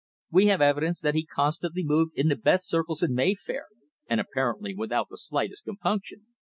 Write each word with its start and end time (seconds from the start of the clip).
We 0.31 0.47
have 0.47 0.61
evidence 0.63 0.99
that 1.01 1.13
he 1.13 1.27
constantly 1.27 1.83
moved 1.83 2.13
in 2.15 2.27
the 2.27 2.35
best 2.35 2.67
circles 2.67 3.03
in 3.03 3.13
Mayfair, 3.13 3.67
and 4.09 4.19
apparently 4.19 4.73
without 4.73 5.09
the 5.11 5.17
slightest 5.17 5.63
compunction. 5.65 6.25